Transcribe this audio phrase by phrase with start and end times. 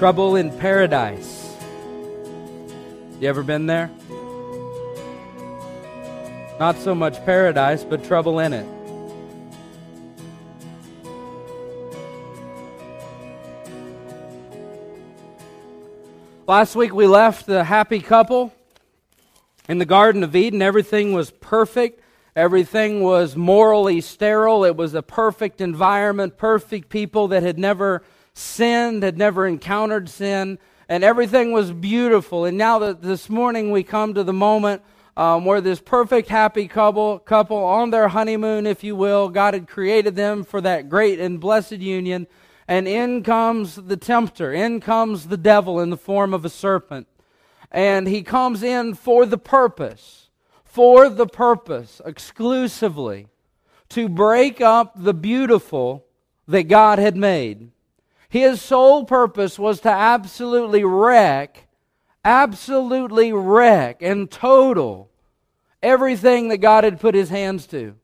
[0.00, 1.54] Trouble in Paradise.
[3.20, 3.90] You ever been there?
[6.58, 8.66] Not so much paradise, but trouble in it.
[16.46, 18.54] Last week we left the happy couple
[19.68, 20.62] in the Garden of Eden.
[20.62, 22.00] Everything was perfect.
[22.34, 24.64] Everything was morally sterile.
[24.64, 28.02] It was a perfect environment, perfect people that had never
[28.34, 32.44] sinned, had never encountered sin, and everything was beautiful.
[32.44, 34.82] And now that this morning we come to the moment
[35.16, 39.68] um, where this perfect, happy couple, couple on their honeymoon, if you will, God had
[39.68, 42.26] created them for that great and blessed union.
[42.66, 47.06] And in comes the tempter, in comes the devil in the form of a serpent.
[47.70, 50.30] And he comes in for the purpose,
[50.64, 53.26] for the purpose exclusively
[53.90, 56.06] to break up the beautiful
[56.48, 57.70] that God had made.
[58.30, 61.66] His sole purpose was to absolutely wreck,
[62.24, 65.10] absolutely wreck and total
[65.82, 67.96] everything that God had put his hands to.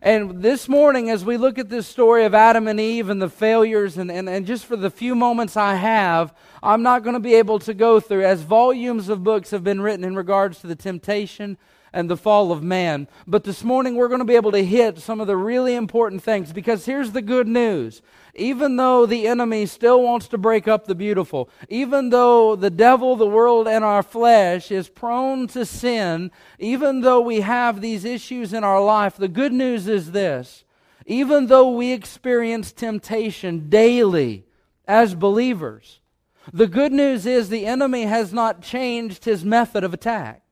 [0.00, 3.28] And this morning, as we look at this story of Adam and Eve and the
[3.28, 6.32] failures, and, and, and just for the few moments I have,
[6.62, 9.80] I'm not going to be able to go through, as volumes of books have been
[9.80, 11.58] written in regards to the temptation
[11.96, 13.08] and the fall of man.
[13.26, 16.22] But this morning we're going to be able to hit some of the really important
[16.22, 18.02] things because here's the good news.
[18.34, 23.16] Even though the enemy still wants to break up the beautiful, even though the devil,
[23.16, 28.52] the world, and our flesh is prone to sin, even though we have these issues
[28.52, 30.64] in our life, the good news is this.
[31.06, 34.44] Even though we experience temptation daily
[34.86, 36.00] as believers,
[36.52, 40.42] the good news is the enemy has not changed his method of attack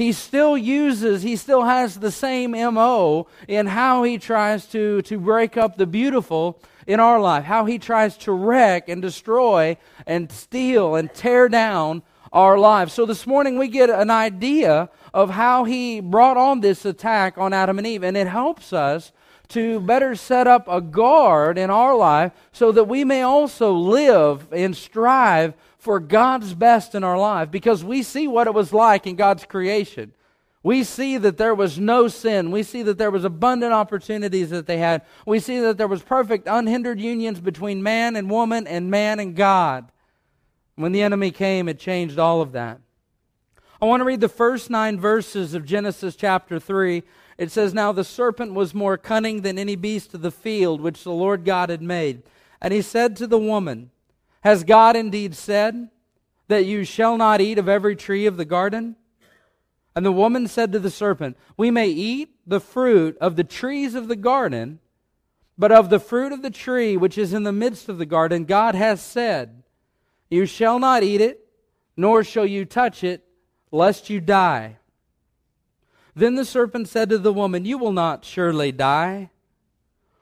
[0.00, 5.18] he still uses, he still has the same MO in how he tries to, to
[5.18, 10.32] break up the beautiful in our life, how he tries to wreck and destroy and
[10.32, 12.02] steal and tear down
[12.32, 12.94] our lives.
[12.94, 17.52] So this morning we get an idea of how he brought on this attack on
[17.52, 19.12] Adam and Eve, and it helps us
[19.48, 24.50] to better set up a guard in our life so that we may also live
[24.50, 29.06] and strive for God's best in our life because we see what it was like
[29.06, 30.12] in God's creation.
[30.62, 32.50] We see that there was no sin.
[32.50, 35.02] We see that there was abundant opportunities that they had.
[35.26, 39.34] We see that there was perfect unhindered unions between man and woman and man and
[39.34, 39.90] God.
[40.76, 42.78] When the enemy came, it changed all of that.
[43.80, 47.02] I want to read the first nine verses of Genesis chapter 3.
[47.38, 51.04] It says, Now the serpent was more cunning than any beast of the field which
[51.04, 52.22] the Lord God had made.
[52.60, 53.90] And he said to the woman,
[54.40, 55.90] has God indeed said
[56.48, 58.96] that you shall not eat of every tree of the garden?
[59.94, 63.94] And the woman said to the serpent, We may eat the fruit of the trees
[63.94, 64.78] of the garden,
[65.58, 68.44] but of the fruit of the tree which is in the midst of the garden,
[68.44, 69.62] God has said,
[70.30, 71.46] You shall not eat it,
[71.96, 73.24] nor shall you touch it,
[73.70, 74.78] lest you die.
[76.14, 79.30] Then the serpent said to the woman, You will not surely die.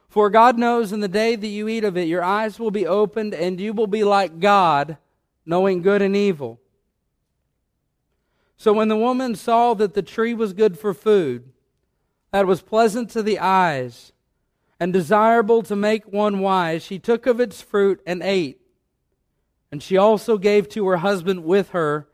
[0.09, 2.87] For God knows in the day that you eat of it, your eyes will be
[2.87, 4.97] opened, and you will be like God,
[5.45, 6.59] knowing good and evil.
[8.57, 11.53] So when the woman saw that the tree was good for food,
[12.33, 14.13] that was pleasant to the eyes,
[14.81, 18.61] and desirable to make one wise, she took of its fruit and ate.
[19.71, 22.09] And she also gave to her husband with her,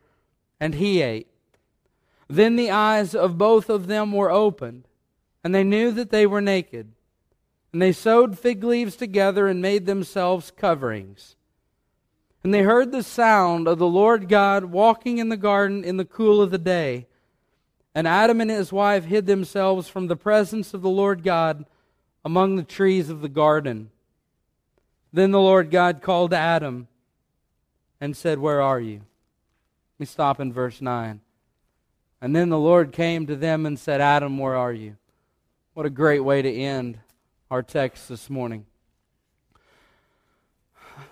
[0.59, 1.29] and he ate.
[2.29, 4.89] Then the eyes of both of them were opened,
[5.45, 6.93] and they knew that they were naked.
[7.75, 11.35] And they sewed fig leaves together and made themselves coverings.
[12.45, 16.05] And they heard the sound of the Lord God walking in the garden in the
[16.05, 17.09] cool of the day.
[17.93, 21.65] And Adam and his wife hid themselves from the presence of the Lord God
[22.25, 23.91] among the trees of the garden.
[25.13, 26.87] Then the Lord God called to Adam
[28.01, 28.99] and said, Where are you?
[28.99, 31.21] Let me stop in verse 9.
[32.21, 34.97] And then the Lord came to them and said, Adam, where are you?
[35.73, 37.01] What a great way to end
[37.55, 38.67] our text this morning.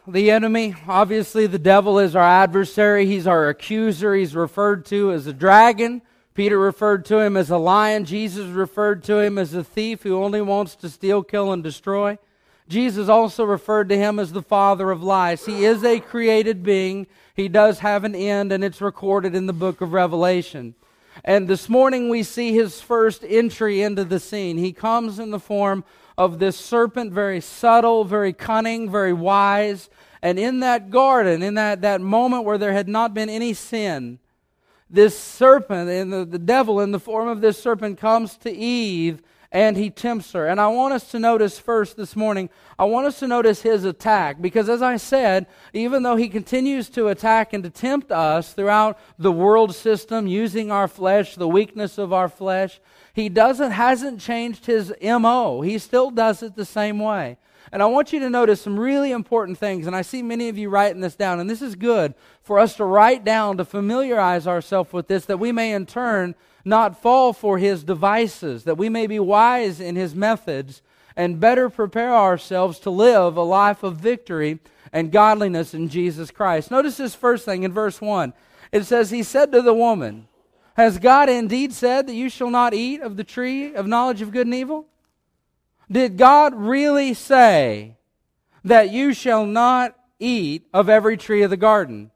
[0.08, 3.06] The enemy, obviously, the devil is our adversary.
[3.06, 4.16] He's our accuser.
[4.16, 6.02] He's referred to as a dragon.
[6.34, 8.04] Peter referred to him as a lion.
[8.06, 12.18] Jesus referred to him as a thief who only wants to steal, kill, and destroy.
[12.68, 15.46] Jesus also referred to him as the father of lies.
[15.46, 17.06] He is a created being.
[17.36, 20.74] He does have an end, and it's recorded in the book of Revelation.
[21.24, 24.58] And this morning we see his first entry into the scene.
[24.58, 25.84] He comes in the form
[26.17, 29.91] of this serpent, very subtle, very cunning, very wise.
[30.23, 34.19] And in that garden, in that, that moment where there had not been any sin,
[34.88, 39.23] this serpent and the, the devil in the form of this serpent comes to Eve
[39.52, 40.49] and he tempts her.
[40.49, 43.84] And I want us to notice first this morning, I want us to notice his
[43.84, 44.40] attack.
[44.40, 48.99] Because as I said, even though he continues to attack and to tempt us throughout
[49.19, 52.81] the world system, using our flesh, the weakness of our flesh,
[53.12, 55.60] he doesn't, hasn't changed his MO.
[55.60, 57.37] He still does it the same way.
[57.70, 59.87] And I want you to notice some really important things.
[59.87, 61.40] And I see many of you writing this down.
[61.40, 65.38] And this is good for us to write down to familiarize ourselves with this, that
[65.38, 66.34] we may in turn
[66.64, 70.82] not fall for his devices, that we may be wise in his methods
[71.17, 74.59] and better prepare ourselves to live a life of victory
[74.93, 76.70] and godliness in Jesus Christ.
[76.70, 78.32] Notice this first thing in verse 1.
[78.70, 80.29] It says, He said to the woman,
[80.76, 84.32] Has God indeed said that you shall not eat of the tree of knowledge of
[84.32, 84.87] good and evil?
[85.91, 87.97] Did God really say
[88.64, 92.11] that you shall not eat of every tree of the garden?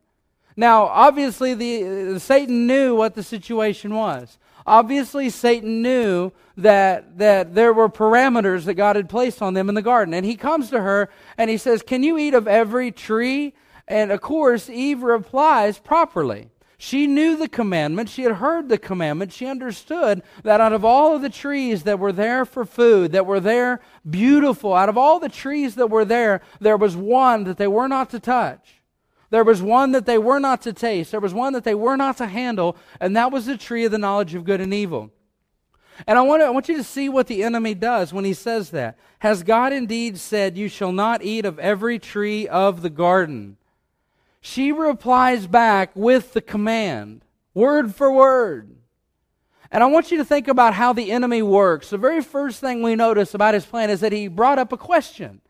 [0.57, 4.39] Now, obviously, the, uh, Satan knew what the situation was.
[4.67, 9.75] Obviously, Satan knew that, that there were parameters that God had placed on them in
[9.75, 10.15] the garden.
[10.15, 13.55] And he comes to her and he says, Can you eat of every tree?
[13.87, 16.49] And of course, Eve replies properly.
[16.79, 18.09] She knew the commandment.
[18.09, 19.33] She had heard the commandment.
[19.33, 23.25] She understood that out of all of the trees that were there for food, that
[23.25, 27.57] were there beautiful, out of all the trees that were there, there was one that
[27.57, 28.76] they were not to touch.
[29.31, 31.11] There was one that they were not to taste.
[31.11, 33.93] There was one that they were not to handle, and that was the tree of
[33.93, 35.11] the knowledge of good and evil.
[36.07, 38.35] And I want, to, I want you to see what the enemy does when he
[38.35, 38.99] says that.
[39.21, 43.57] Has God indeed said, You shall not eat of every tree of the garden?
[44.41, 47.25] She replies back with the command,
[47.55, 48.77] word for word.
[49.71, 51.91] And I want you to think about how the enemy works.
[51.91, 54.77] The very first thing we notice about his plan is that he brought up a
[54.77, 55.41] question.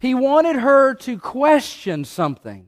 [0.00, 2.67] He wanted her to question something.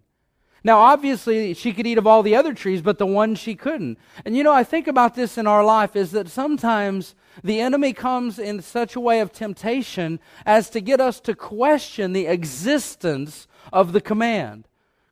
[0.62, 3.98] Now, obviously, she could eat of all the other trees, but the one she couldn't.
[4.24, 7.92] And you know, I think about this in our life is that sometimes the enemy
[7.92, 13.46] comes in such a way of temptation as to get us to question the existence
[13.72, 14.66] of the command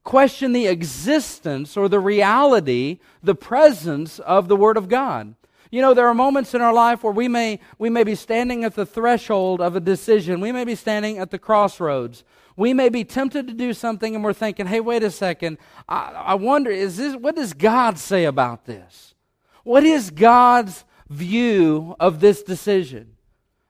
[0.09, 5.35] question the existence or the reality, the presence of the Word of God.
[5.71, 8.65] You know, there are moments in our life where we may, we may be standing
[8.65, 10.41] at the threshold of a decision.
[10.41, 12.25] We may be standing at the crossroads.
[12.59, 15.59] We may be tempted to do something and we're thinking, hey, wait a second.
[15.89, 19.15] I, I wonder, is this, what does God say about this?
[19.63, 23.13] What is God's view of this decision?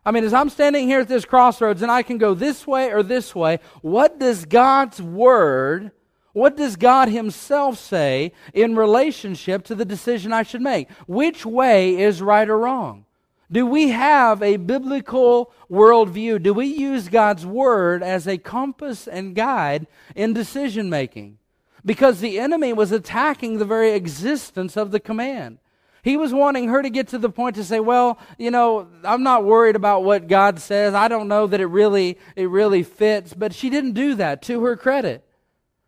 [0.06, 2.90] I mean, as I'm standing here at this crossroads and I can go this way
[2.90, 5.92] or this way, what does God's Word
[6.34, 10.88] what does God Himself say in relationship to the decision I should make?
[11.08, 13.06] Which way is right or wrong?
[13.50, 16.42] Do we have a biblical worldview?
[16.42, 21.38] Do we use God's Word as a compass and guide in decision making?
[21.84, 25.58] Because the enemy was attacking the very existence of the command.
[26.02, 29.22] He was wanting her to get to the point to say, well, you know, I'm
[29.22, 30.94] not worried about what God says.
[30.94, 33.34] I don't know that it really, it really fits.
[33.34, 35.24] But she didn't do that to her credit.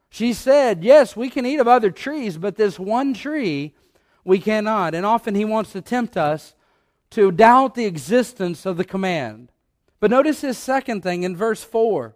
[0.09, 3.75] She said, Yes, we can eat of other trees, but this one tree
[4.25, 4.95] we cannot.
[4.95, 6.55] And often he wants to tempt us
[7.11, 9.51] to doubt the existence of the command.
[9.99, 12.15] But notice his second thing in verse 4.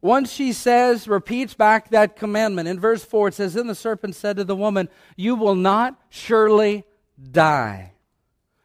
[0.00, 2.68] Once she says, repeats back that commandment.
[2.68, 6.00] In verse 4, it says, Then the serpent said to the woman, You will not
[6.10, 6.84] surely
[7.30, 7.92] die.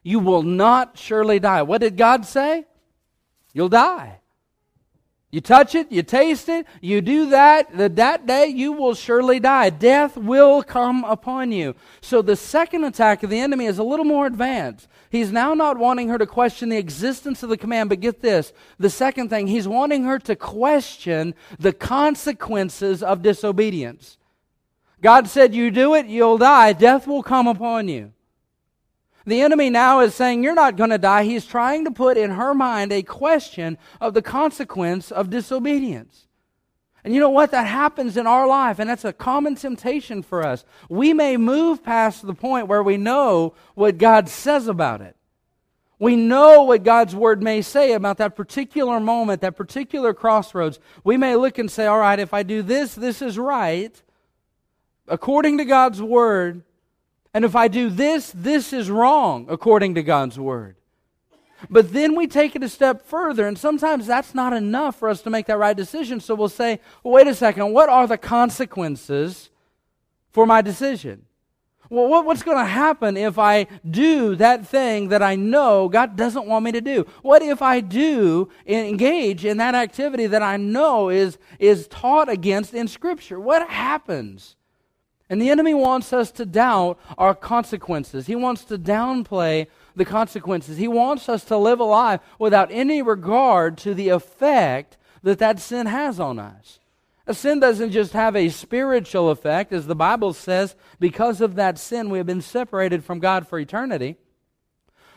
[0.01, 1.61] You will not surely die.
[1.61, 2.65] What did God say?
[3.53, 4.19] You'll die.
[5.29, 9.69] You touch it, you taste it, you do that, that day you will surely die.
[9.69, 11.75] Death will come upon you.
[11.99, 14.87] So the second attack of the enemy is a little more advanced.
[15.09, 18.53] He's now not wanting her to question the existence of the command, but get this.
[18.79, 24.17] The second thing, he's wanting her to question the consequences of disobedience.
[25.01, 26.71] God said, You do it, you'll die.
[26.71, 28.13] Death will come upon you.
[29.27, 31.25] The enemy now is saying, You're not going to die.
[31.25, 36.27] He's trying to put in her mind a question of the consequence of disobedience.
[37.03, 37.51] And you know what?
[37.51, 40.63] That happens in our life, and that's a common temptation for us.
[40.89, 45.17] We may move past the point where we know what God says about it.
[45.99, 50.79] We know what God's word may say about that particular moment, that particular crossroads.
[51.03, 54.01] We may look and say, all right, if I do this, this is right.
[55.07, 56.63] According to God's word,
[57.33, 60.75] and if I do this, this is wrong according to God's word.
[61.69, 65.21] But then we take it a step further, and sometimes that's not enough for us
[65.23, 66.19] to make that right decision.
[66.19, 69.49] So we'll say, well, wait a second, what are the consequences
[70.31, 71.25] for my decision?
[71.89, 76.45] Well, what's going to happen if I do that thing that I know God doesn't
[76.45, 77.05] want me to do?
[77.21, 82.73] What if I do engage in that activity that I know is, is taught against
[82.73, 83.39] in Scripture?
[83.39, 84.56] What happens?
[85.29, 88.27] And the enemy wants us to doubt our consequences.
[88.27, 90.77] He wants to downplay the consequences.
[90.77, 95.59] He wants us to live a life without any regard to the effect that that
[95.59, 96.79] sin has on us.
[97.25, 101.77] A sin doesn't just have a spiritual effect, as the Bible says, because of that
[101.77, 104.15] sin we have been separated from God for eternity.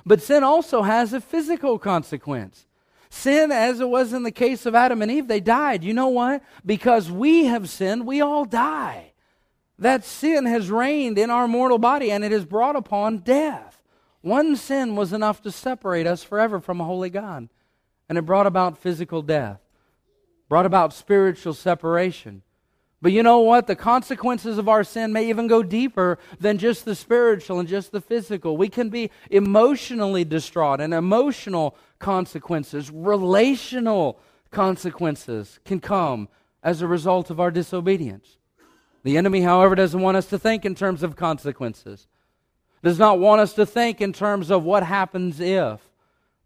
[0.04, 2.66] But sin also has a physical consequence.
[3.10, 5.84] Sin, as it was in the case of Adam and Eve, they died.
[5.84, 6.42] You know what?
[6.66, 9.09] Because we have sinned, we all die.
[9.80, 13.82] That sin has reigned in our mortal body and it has brought upon death.
[14.20, 17.48] One sin was enough to separate us forever from a holy God,
[18.06, 19.58] and it brought about physical death,
[20.50, 22.42] brought about spiritual separation.
[23.00, 23.66] But you know what?
[23.66, 27.92] The consequences of our sin may even go deeper than just the spiritual and just
[27.92, 28.58] the physical.
[28.58, 34.20] We can be emotionally distraught, and emotional consequences, relational
[34.50, 36.28] consequences can come
[36.62, 38.36] as a result of our disobedience.
[39.02, 42.06] The enemy, however, doesn't want us to think in terms of consequences,
[42.82, 45.80] does not want us to think in terms of what happens if,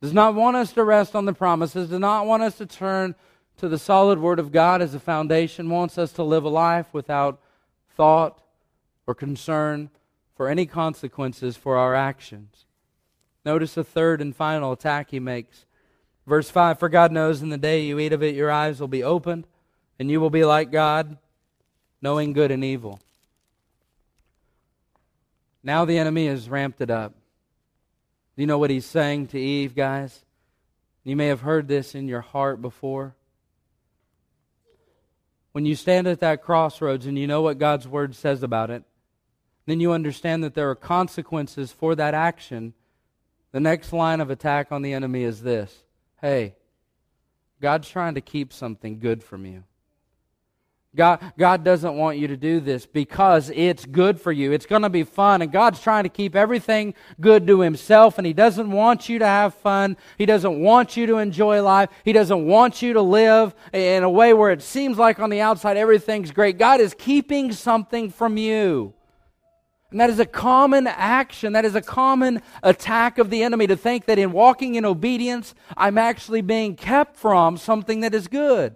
[0.01, 3.15] does not want us to rest on the promises, does not want us to turn
[3.57, 6.87] to the solid Word of God as a foundation, wants us to live a life
[6.93, 7.41] without
[7.97, 8.43] thought
[9.07, 9.91] or concern
[10.37, 12.67] for any consequences for our actions.
[13.45, 15.67] Notice the third and final attack he makes.
[16.27, 18.89] Verse 5 For God knows in the day you eat of it, your eyes will
[18.89, 19.47] be opened,
[19.99, 21.19] and you will be like God,
[22.05, 23.01] knowing good and evil.
[25.63, 27.15] Now the enemy has ramped it up.
[28.37, 30.23] Do you know what he's saying to Eve, guys?
[31.03, 33.15] You may have heard this in your heart before.
[35.53, 38.83] When you stand at that crossroads and you know what God's word says about it,
[39.65, 42.75] then you understand that there are consequences for that action.
[43.53, 45.85] The next line of attack on the enemy is this
[46.21, 46.55] Hey,
[47.63, 49.65] God's trying to keep something good from you.
[50.97, 54.53] God, God doesn't want you to do this because it's good for you.
[54.53, 55.43] It's going to be fun.
[55.43, 58.17] And God's trying to keep everything good to Himself.
[58.17, 59.97] And He doesn't want you to have fun.
[60.19, 61.91] He doesn't want you to enjoy life.
[62.05, 65.41] He doesn't want you to live in a way where it seems like on the
[65.41, 66.59] outside everything's great.
[66.59, 68.95] God is keeping something from you.
[69.91, 71.53] And that is a common action.
[71.53, 75.55] That is a common attack of the enemy to think that in walking in obedience,
[75.77, 78.75] I'm actually being kept from something that is good.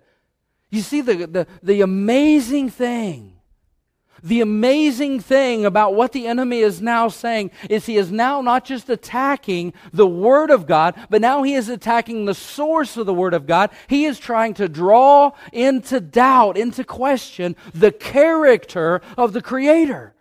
[0.71, 3.39] You see, the, the, the amazing thing,
[4.23, 8.65] the amazing thing about what the enemy is now saying is he is now not
[8.65, 13.15] just attacking the Word of God, but now he is attacking the source of the
[13.15, 13.71] Word of God.
[13.87, 20.15] He is trying to draw into doubt, into question, the character of the Creator.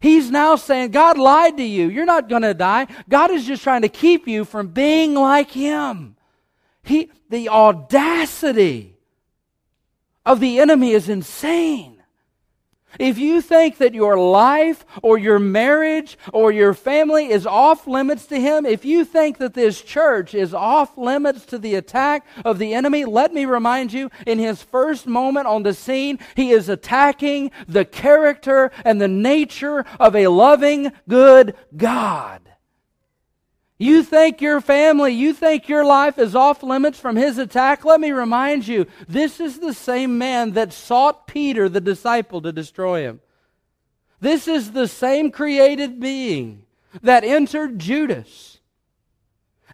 [0.00, 1.88] He's now saying, God lied to you.
[1.88, 2.86] You're not going to die.
[3.08, 6.16] God is just trying to keep you from being like Him.
[6.82, 8.95] He, the audacity
[10.26, 11.96] of the enemy is insane.
[12.98, 18.26] If you think that your life or your marriage or your family is off limits
[18.26, 22.58] to him, if you think that this church is off limits to the attack of
[22.58, 26.68] the enemy, let me remind you in his first moment on the scene, he is
[26.68, 32.40] attacking the character and the nature of a loving, good God.
[33.78, 37.84] You think your family, you think your life is off limits from his attack?
[37.84, 42.52] Let me remind you, this is the same man that sought Peter, the disciple, to
[42.52, 43.20] destroy him.
[44.18, 46.64] This is the same created being
[47.02, 48.60] that entered Judas.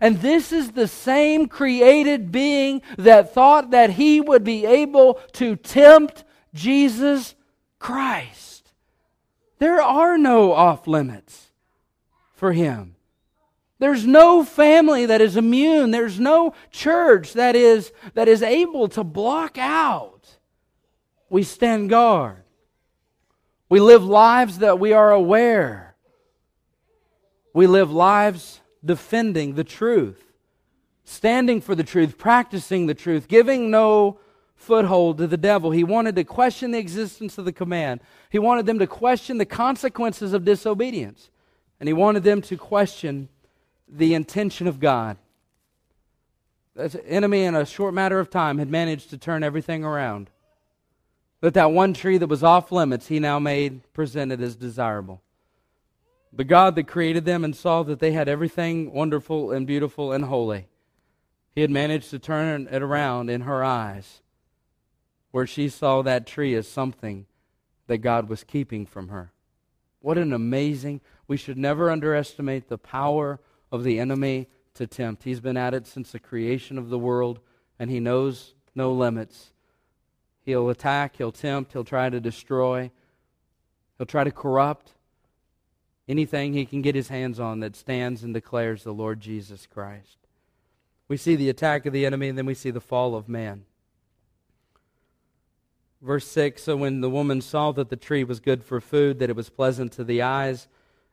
[0.00, 5.54] And this is the same created being that thought that he would be able to
[5.54, 7.36] tempt Jesus
[7.78, 8.72] Christ.
[9.60, 11.52] There are no off limits
[12.34, 12.96] for him.
[13.82, 15.90] There's no family that is immune.
[15.90, 20.38] There's no church that is, that is able to block out.
[21.28, 22.44] We stand guard.
[23.68, 25.96] We live lives that we are aware.
[27.52, 30.22] We live lives defending the truth,
[31.02, 34.20] standing for the truth, practicing the truth, giving no
[34.54, 35.72] foothold to the devil.
[35.72, 38.00] He wanted to question the existence of the command.
[38.30, 41.30] He wanted them to question the consequences of disobedience.
[41.80, 43.28] And he wanted them to question
[43.92, 45.18] the intention of God.
[46.74, 50.30] The enemy, in a short matter of time, had managed to turn everything around.
[51.40, 55.20] That that one tree that was off limits, he now made presented as desirable.
[56.32, 60.24] The God that created them and saw that they had everything wonderful and beautiful and
[60.24, 60.68] holy,
[61.54, 64.22] he had managed to turn it around in her eyes,
[65.30, 67.26] where she saw that tree as something
[67.86, 69.32] that God was keeping from her.
[70.00, 73.38] What an amazing, we should never underestimate the power
[73.72, 75.24] of the enemy to tempt.
[75.24, 77.40] He's been at it since the creation of the world,
[77.78, 79.50] and he knows no limits.
[80.44, 82.92] He'll attack, he'll tempt, he'll try to destroy,
[84.02, 84.94] He'll try to corrupt
[86.08, 90.18] anything he can get his hands on that stands and declares the Lord Jesus Christ.
[91.06, 93.64] We see the attack of the enemy, and then we see the fall of man.
[96.00, 99.30] Verse 6 So when the woman saw that the tree was good for food, that
[99.30, 100.66] it was pleasant to the eyes,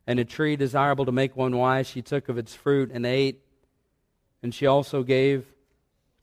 [0.10, 3.44] and a tree desirable to make one wise, she took of its fruit and ate.
[4.42, 5.46] And she also gave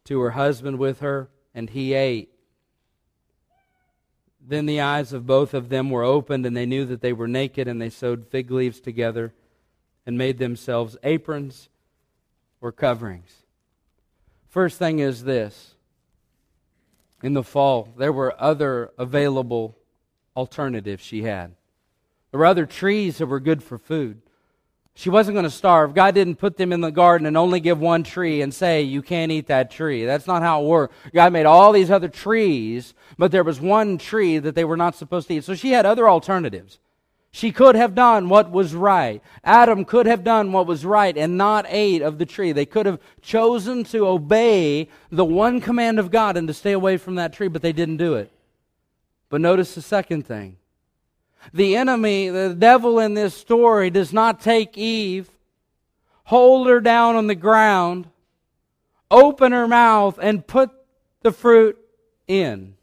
[0.06, 2.32] to her husband with her, and he ate.
[4.44, 7.28] Then the eyes of both of them were opened, and they knew that they were
[7.28, 9.32] naked, and they sewed fig leaves together
[10.04, 11.68] and made themselves aprons
[12.60, 13.44] or coverings.
[14.48, 15.76] First thing is this
[17.22, 19.78] in the fall, there were other available
[20.34, 21.55] alternatives she had.
[22.36, 24.20] There were other trees that were good for food.
[24.92, 25.94] She wasn't going to starve.
[25.94, 29.00] God didn't put them in the garden and only give one tree and say, You
[29.00, 30.04] can't eat that tree.
[30.04, 30.94] That's not how it worked.
[31.14, 34.94] God made all these other trees, but there was one tree that they were not
[34.94, 35.44] supposed to eat.
[35.44, 36.78] So she had other alternatives.
[37.30, 39.22] She could have done what was right.
[39.42, 42.52] Adam could have done what was right and not ate of the tree.
[42.52, 46.98] They could have chosen to obey the one command of God and to stay away
[46.98, 48.30] from that tree, but they didn't do it.
[49.30, 50.58] But notice the second thing
[51.52, 55.30] the enemy, the devil in this story, does not take Eve,
[56.24, 58.08] hold her down on the ground,
[59.10, 60.70] open her mouth, and put
[61.22, 61.78] the fruit
[62.26, 62.76] in.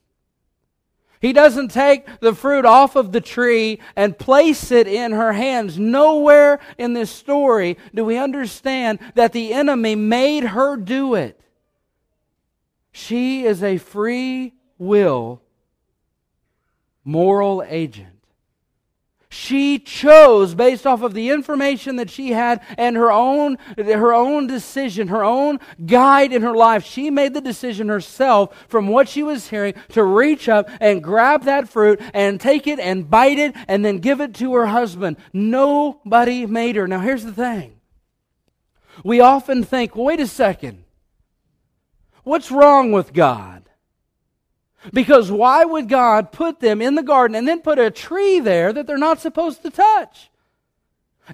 [1.24, 5.79] He doesn't take the fruit off of the tree and place it in her hands.
[5.79, 11.39] Nowhere in this story do we understand that the enemy made her do it.
[12.91, 15.41] She is a free will
[17.05, 18.12] moral agent.
[19.34, 24.46] She chose based off of the information that she had and her own, her own
[24.46, 26.86] decision, her own guide in her life.
[26.86, 31.46] She made the decision herself from what she was hearing to reach up and grab
[31.46, 35.18] that fruit and take it and bite it and then give it to her husband.
[35.34, 36.88] Nobody made her.
[36.88, 37.80] Now, here's the thing.
[39.04, 40.84] We often think, well, wait a second.
[42.24, 43.63] What's wrong with God?
[44.91, 48.74] Because why would God put them in the garden and then put a tree there
[48.74, 50.29] that they're not supposed to touch?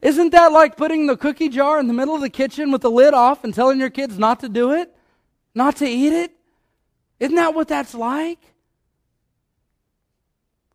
[0.02, 2.92] Isn't that like putting the cookie jar in the middle of the kitchen with the
[2.92, 4.96] lid off and telling your kids not to do it?
[5.56, 6.32] Not to eat it?
[7.20, 8.40] Isn't that what that's like?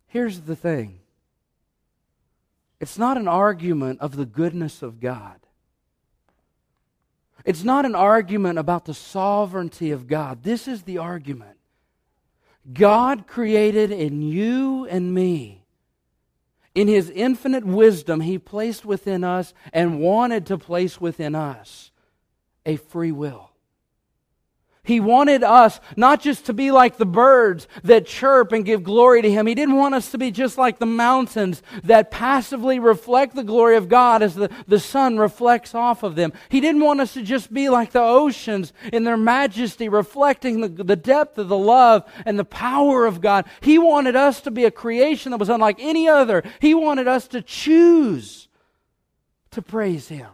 [0.07, 0.99] Here's the thing
[2.79, 5.39] it's not an argument of the goodness of God.
[7.45, 10.43] It's not an argument about the sovereignty of God.
[10.43, 11.54] This is the argument.
[12.73, 15.63] God created in you and me.
[16.73, 21.91] In his infinite wisdom, he placed within us and wanted to place within us
[22.65, 23.51] a free will.
[24.85, 29.21] He wanted us not just to be like the birds that chirp and give glory
[29.21, 29.47] to Him.
[29.47, 33.75] He didn't want us to be just like the mountains that passively reflect the glory
[33.75, 36.31] of God as the, the sun reflects off of them.
[36.49, 40.69] He didn't want us to just be like the oceans in their majesty, reflecting the,
[40.69, 43.45] the depth of the love and the power of God.
[43.61, 46.43] He wanted us to be a creation that was unlike any other.
[46.59, 48.47] He wanted us to choose
[49.51, 50.27] to praise Him.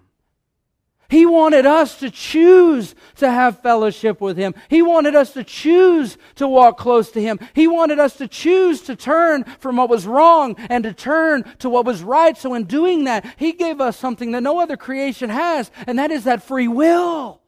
[1.11, 4.55] He wanted us to choose to have fellowship with Him.
[4.69, 7.37] He wanted us to choose to walk close to Him.
[7.53, 11.69] He wanted us to choose to turn from what was wrong and to turn to
[11.69, 12.37] what was right.
[12.37, 16.11] So, in doing that, He gave us something that no other creation has, and that
[16.11, 17.41] is that free will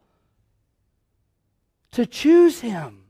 [1.91, 3.06] to choose Him.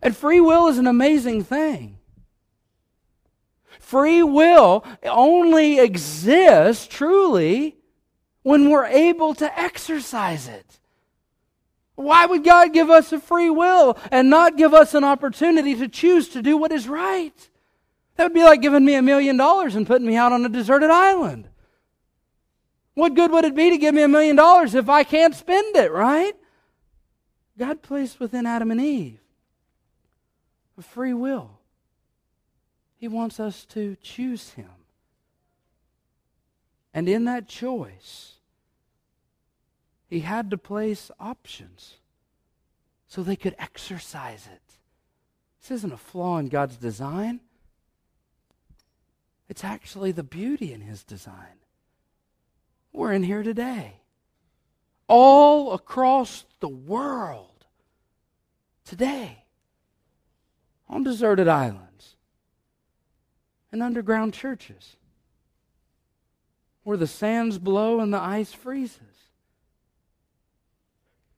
[0.00, 1.98] And free will is an amazing thing.
[3.80, 7.81] Free will only exists truly
[8.42, 10.78] when we're able to exercise it.
[11.94, 15.88] Why would God give us a free will and not give us an opportunity to
[15.88, 17.48] choose to do what is right?
[18.16, 20.48] That would be like giving me a million dollars and putting me out on a
[20.48, 21.48] deserted island.
[22.94, 25.76] What good would it be to give me a million dollars if I can't spend
[25.76, 26.34] it, right?
[27.58, 29.18] God placed within Adam and Eve
[30.78, 31.50] a free will.
[32.96, 34.70] He wants us to choose Him.
[36.94, 38.34] And in that choice,
[40.08, 41.96] he had to place options
[43.06, 44.62] so they could exercise it.
[45.60, 47.40] This isn't a flaw in God's design,
[49.48, 51.60] it's actually the beauty in His design.
[52.90, 54.00] We're in here today.
[55.08, 57.66] All across the world
[58.86, 59.44] today
[60.88, 62.16] on deserted islands
[63.70, 64.96] and underground churches
[66.84, 69.30] where the sands blow and the ice freezes.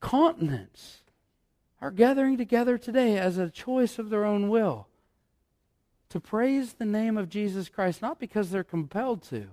[0.00, 0.98] Continents
[1.80, 4.88] are gathering together today as a choice of their own will
[6.09, 9.48] to praise the name of Jesus Christ, not because they're compelled to,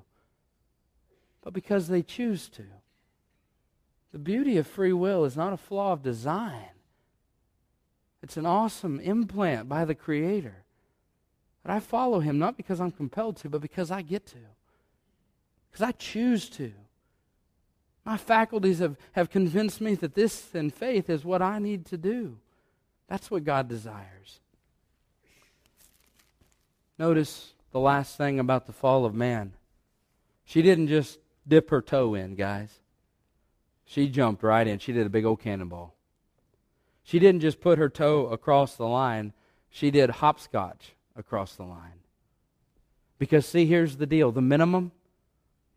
[1.41, 2.63] but because they choose to.
[4.12, 6.69] The beauty of free will is not a flaw of design,
[8.21, 10.63] it's an awesome implant by the Creator.
[11.63, 14.38] But I follow Him not because I'm compelled to, but because I get to,
[15.72, 16.74] because I choose to.
[18.04, 21.98] My faculties have, have convinced me that this and faith is what I need to
[21.98, 22.38] do.
[23.08, 24.40] That's what God desires.
[26.98, 29.54] Notice the last thing about the fall of man.
[30.46, 32.70] She didn't just dip her toe in, guys.
[33.86, 34.80] She jumped right in.
[34.80, 35.96] She did a big old cannonball.
[37.04, 39.34] She didn't just put her toe across the line,
[39.70, 42.00] she did hopscotch across the line.
[43.18, 44.92] Because, see, here's the deal the minimum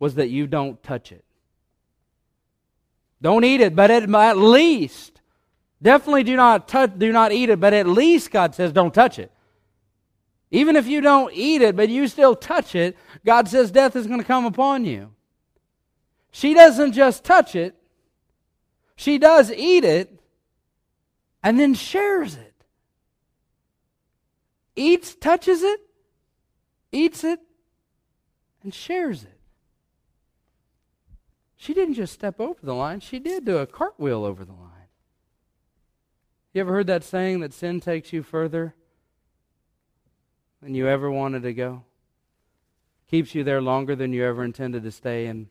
[0.04, 1.24] was that you don't touch it.
[3.22, 5.22] Don't eat it, but at, least,
[5.80, 9.18] definitely do not, touch, do not eat it, but at least God says don't touch
[9.18, 9.32] it.
[10.50, 14.06] Even if you don't eat it, but you still touch it, God says death is
[14.06, 15.10] going to come upon you.
[16.32, 17.74] She doesn't just touch it,
[18.96, 20.20] she does eat it
[21.42, 22.52] and then shares it.
[24.76, 25.80] Eats, touches it,
[26.92, 27.40] eats it,
[28.62, 29.33] and shares it.
[31.56, 34.70] She didn't just step over the line, she did do a cartwheel over the line.
[36.52, 38.74] You ever heard that saying that sin takes you further
[40.62, 41.84] than you ever wanted to go?
[43.10, 45.48] Keeps you there longer than you ever intended to stay, and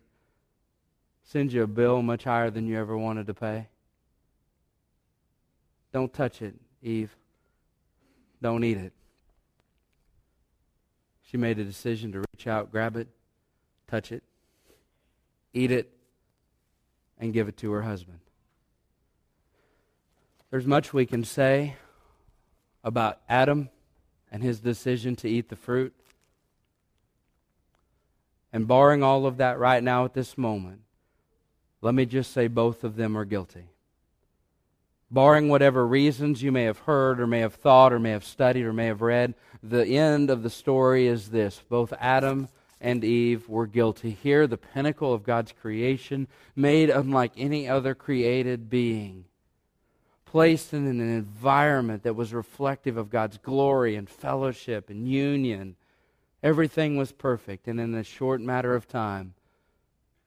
[1.24, 3.68] sends you a bill much higher than you ever wanted to pay?
[5.92, 7.16] Don't touch it, Eve.
[8.42, 8.94] Don't eat it.
[11.22, 13.08] She made a decision to reach out, grab it,
[13.88, 14.24] touch it,
[15.54, 15.92] eat it,
[17.20, 18.20] and give it to her husband.
[20.50, 21.76] There's much we can say
[22.84, 23.70] about Adam
[24.32, 25.94] and his decision to eat the fruit.
[28.52, 30.82] And barring all of that right now at this moment,
[31.82, 33.70] let me just say both of them are guilty.
[35.10, 38.66] Barring whatever reasons you may have heard or may have thought or may have studied
[38.66, 42.50] or may have read, the end of the story is this both Adam
[42.84, 44.12] and Eve were guilty.
[44.12, 49.24] Here, the pinnacle of God's creation, made unlike any other created being,
[50.26, 55.78] placed in an environment that was reflective of God's glory and fellowship and union.
[56.43, 59.34] Everything was perfect, and in a short matter of time,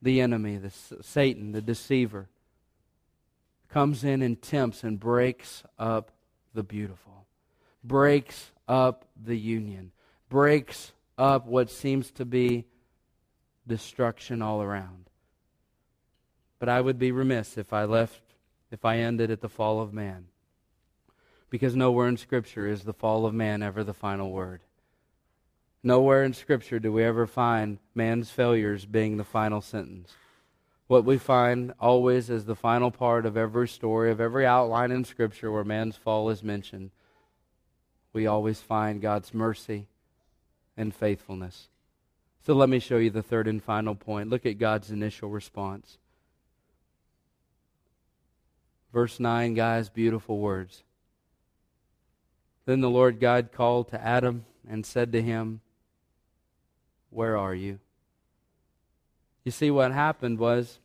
[0.00, 2.30] the enemy, the Satan, the deceiver,
[3.68, 6.10] comes in and tempts and breaks up
[6.54, 7.26] the beautiful,
[7.84, 9.92] breaks up the union,
[10.30, 12.66] breaks up what seems to be
[13.66, 15.10] destruction all around.
[16.58, 18.22] But I would be remiss if I left,
[18.70, 20.26] if I ended at the fall of man.
[21.50, 24.62] Because nowhere in Scripture is the fall of man ever the final word.
[25.82, 30.14] Nowhere in Scripture do we ever find man's failures being the final sentence.
[30.88, 35.04] What we find always is the final part of every story, of every outline in
[35.04, 36.90] Scripture where man's fall is mentioned.
[38.12, 39.88] We always find God's mercy
[40.76, 41.68] and faithfulness.
[42.44, 44.30] So let me show you the third and final point.
[44.30, 45.98] Look at God's initial response.
[48.92, 50.82] Verse 9, guys, beautiful words.
[52.64, 55.60] Then the Lord God called to Adam and said to him,
[57.10, 57.78] Where are you?
[59.44, 60.80] You see, what happened was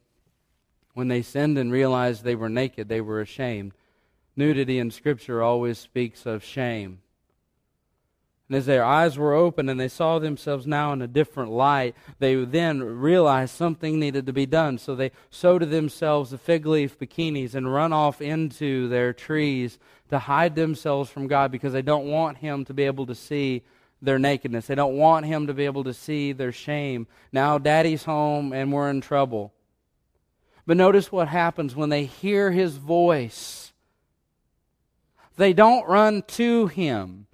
[0.94, 3.74] when they sinned and realized they were naked, they were ashamed.
[4.36, 7.00] Nudity in Scripture always speaks of shame.
[8.52, 11.96] And as their eyes were open and they saw themselves now in a different light,
[12.20, 14.78] they then realized something needed to be done.
[14.78, 19.80] So they sew to themselves the fig leaf bikinis and run off into their trees
[20.10, 23.64] to hide themselves from God because they don't want Him to be able to see
[24.02, 24.68] their nakedness.
[24.68, 27.08] They don't want Him to be able to see their shame.
[27.32, 29.54] Now, Daddy's home and we're in trouble.
[30.66, 33.72] But notice what happens when they hear His voice.
[35.38, 37.28] They don't run to Him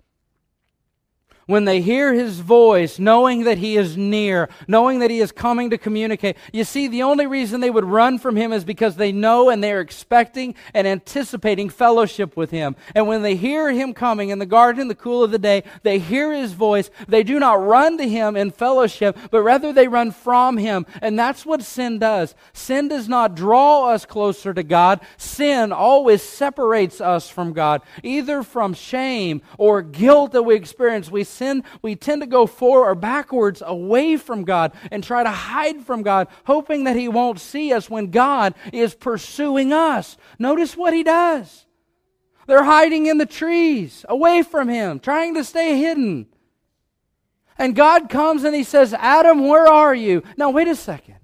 [1.48, 5.72] when they hear his voice, knowing that he is near, knowing that he is coming
[5.72, 6.38] to communicate.
[6.54, 9.64] You see, the only reason they would run from him is because they know and
[9.64, 12.76] they're expecting and anticipating fellowship with him.
[12.94, 15.64] And when they hear him coming in the garden in the cool of the day,
[15.84, 16.90] they hear his voice.
[17.08, 20.86] They do not run to him in fellowship, but rather they run from him.
[21.02, 22.36] And that's what sin does.
[22.54, 25.00] Sin does not draw us closer to God.
[25.16, 31.10] Sin always separates us from God, either from shame or guilt that we experience.
[31.10, 35.30] We sin, we tend to go forward or backwards away from God and try to
[35.30, 40.18] hide from God, hoping that He won't see us when God is pursuing us.
[40.40, 41.66] Notice what He does.
[42.48, 46.28] They're hiding in the trees, away from Him, trying to stay hidden.
[47.58, 50.24] And God comes and he says, Adam, where are you?
[50.38, 51.16] Now, wait a second.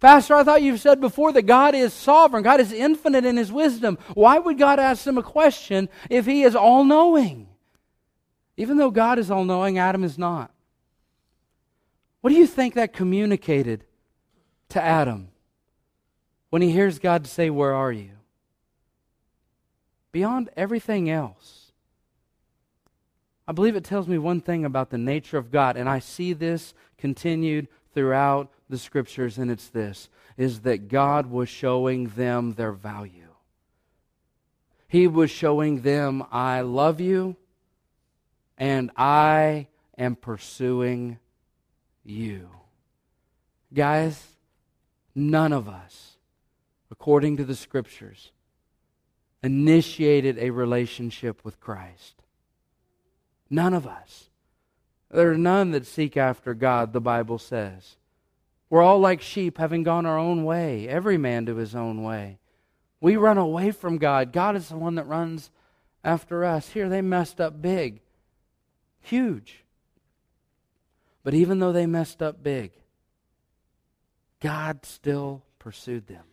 [0.00, 2.42] Pastor, I thought you said before that God is sovereign.
[2.42, 3.98] God is infinite in his wisdom.
[4.14, 7.48] Why would God ask him a question if he is all knowing?
[8.56, 10.52] Even though God is all knowing, Adam is not.
[12.20, 13.84] What do you think that communicated
[14.70, 15.28] to Adam
[16.50, 18.10] when he hears God say, Where are you?
[20.12, 21.72] Beyond everything else,
[23.46, 26.32] I believe it tells me one thing about the nature of God, and I see
[26.32, 32.72] this continued throughout the scriptures, and it's this is that God was showing them their
[32.72, 33.34] value.
[34.88, 37.36] He was showing them, I love you,
[38.60, 41.18] and I am pursuing
[42.04, 42.50] you.
[43.72, 44.22] Guys,
[45.14, 46.18] none of us,
[46.90, 48.32] according to the scriptures,
[49.42, 52.22] initiated a relationship with Christ.
[53.48, 54.28] None of us.
[55.10, 57.96] There are none that seek after God, the Bible says.
[58.68, 62.38] We're all like sheep, having gone our own way, every man to his own way.
[63.00, 64.32] We run away from God.
[64.32, 65.50] God is the one that runs
[66.04, 66.68] after us.
[66.68, 68.02] Here, they messed up big,
[69.00, 69.64] huge.
[71.22, 72.72] But even though they messed up big,
[74.40, 76.24] God still pursued them.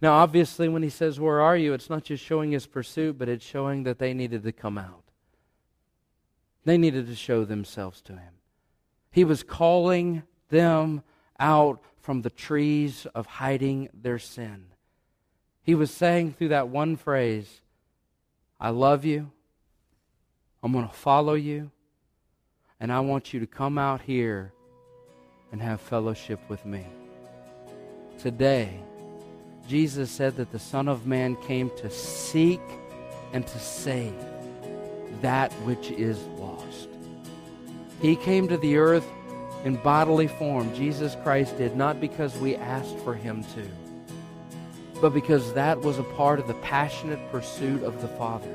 [0.00, 1.72] Now, obviously, when he says, Where are you?
[1.72, 5.04] it's not just showing his pursuit, but it's showing that they needed to come out.
[6.64, 8.34] They needed to show themselves to him.
[9.10, 11.02] He was calling them
[11.38, 14.66] out from the trees of hiding their sin.
[15.62, 17.60] He was saying through that one phrase,
[18.60, 19.30] I love you.
[20.62, 21.70] I'm going to follow you.
[22.80, 24.52] And I want you to come out here
[25.52, 26.84] and have fellowship with me.
[28.18, 28.80] Today,
[29.68, 32.60] Jesus said that the Son of Man came to seek
[33.32, 34.14] and to save
[35.20, 36.88] that which is lost.
[38.00, 39.06] He came to the earth
[39.64, 40.74] in bodily form.
[40.74, 43.68] Jesus Christ did, not because we asked for him to,
[45.00, 48.52] but because that was a part of the passionate pursuit of the Father.